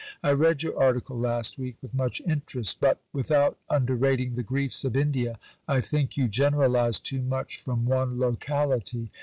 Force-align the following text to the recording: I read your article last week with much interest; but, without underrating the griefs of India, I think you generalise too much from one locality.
I 0.23 0.31
read 0.31 0.63
your 0.63 0.75
article 0.81 1.15
last 1.15 1.59
week 1.59 1.75
with 1.79 1.93
much 1.93 2.21
interest; 2.21 2.79
but, 2.79 2.99
without 3.13 3.59
underrating 3.69 4.33
the 4.33 4.41
griefs 4.41 4.83
of 4.83 4.97
India, 4.97 5.37
I 5.67 5.79
think 5.79 6.17
you 6.17 6.27
generalise 6.27 6.99
too 6.99 7.21
much 7.21 7.57
from 7.57 7.85
one 7.85 8.19
locality. 8.19 9.11